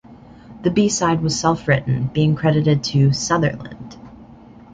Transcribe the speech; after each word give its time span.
The 0.63 0.71
B-side 0.71 1.21
was 1.21 1.39
self-written, 1.39 2.07
being 2.11 2.33
credited 2.35 2.83
to 2.85 3.13
'Sutherland'. 3.13 3.99